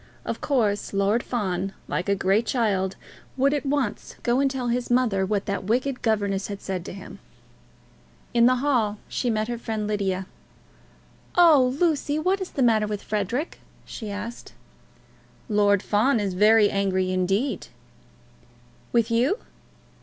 [0.25, 2.95] Of course Lord Fawn, like a great child,
[3.37, 6.93] would at once go and tell his mother what that wicked governess had said to
[6.93, 7.19] him.
[8.33, 10.25] In the hall she met her friend Lydia.
[11.37, 14.53] "Oh, Lucy, what is the matter with Frederic?" she asked.
[15.47, 17.67] "Lord Fawn is very angry indeed."
[18.91, 19.37] "With you?"